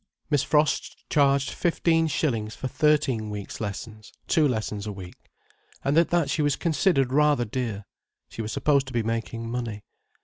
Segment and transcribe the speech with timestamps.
[0.31, 5.29] Miss Frost charged fifteen shillings for thirteen weeks' lessons, two lessons a week.
[5.83, 7.85] And at that she was considered rather dear.
[8.27, 9.83] She was supposed to be making money.